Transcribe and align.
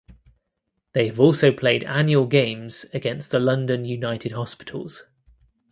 They 0.93 1.05
have 1.05 1.19
also 1.19 1.51
played 1.51 1.83
annual 1.83 2.25
games 2.25 2.87
against 2.91 3.29
the 3.29 3.39
London 3.39 3.85
United 3.85 4.31
Hospitals. 4.31 5.03